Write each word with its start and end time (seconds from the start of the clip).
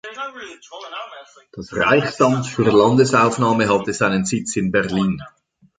Das 1.51 1.71
Reichsamt 1.73 2.47
für 2.47 2.63
Landesaufnahme 2.71 3.69
hatte 3.69 3.93
seinen 3.93 4.25
Sitz 4.25 4.55
in 4.55 4.71
Berlin. 4.71 5.21